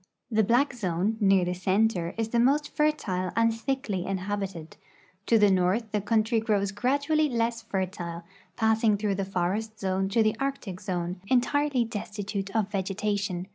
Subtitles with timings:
[0.31, 4.75] The black zone, near the center, is the most fertile and thickly inhabited.
[5.27, 8.23] To the north the country grows gradually less fertile,
[8.55, 13.45] passing through the forest zone to the Arctic zone, entirel}' destitute of vegetation.